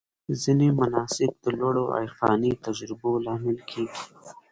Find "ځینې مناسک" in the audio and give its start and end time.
0.41-1.31